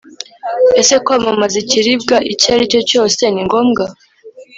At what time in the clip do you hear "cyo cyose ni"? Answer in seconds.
2.71-3.41